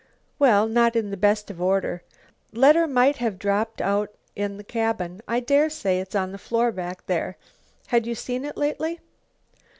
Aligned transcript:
"Well, 0.39 0.67
not 0.67 0.95
in 0.95 1.11
the 1.11 1.15
best 1.15 1.51
of 1.51 1.61
order. 1.61 2.01
Letter 2.51 2.87
might 2.87 3.17
have 3.17 3.37
dropped 3.37 3.81
out 3.83 4.09
in 4.35 4.57
the 4.57 4.63
cabin. 4.63 5.21
I 5.27 5.39
dare 5.41 5.69
say 5.69 5.99
it's 5.99 6.15
on 6.15 6.31
the 6.31 6.39
floor 6.39 6.71
back 6.71 7.05
there. 7.05 7.37
Had 7.85 8.07
you 8.07 8.15
seen 8.15 8.43
it 8.43 8.57
lately?" 8.57 8.99